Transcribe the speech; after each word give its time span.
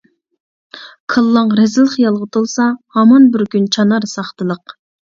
كاللاڭ 1.15 1.53
رەزىل 1.61 1.91
خىيالغا 1.93 2.31
تولسا، 2.39 2.67
ھامان 2.99 3.31
بىر 3.37 3.47
كۈن 3.55 3.73
چانار 3.79 4.15
ساختىلىق. 4.19 4.81